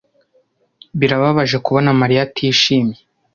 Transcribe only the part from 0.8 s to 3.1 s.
Birababaje kubona Mariya atishimye.